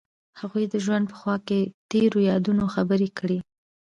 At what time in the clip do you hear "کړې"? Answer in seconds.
3.17-3.39